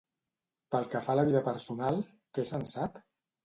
Pel 0.75 0.87
que 0.93 1.03
fa 1.09 1.13
a 1.15 1.19
la 1.21 1.27
vida 1.29 1.43
personal, 1.49 2.03
què 2.39 2.51
se'n 2.55 2.69
sap? 2.77 3.03